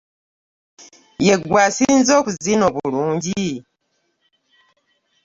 [1.25, 3.45] Yegwe asinze okuzina obulungi.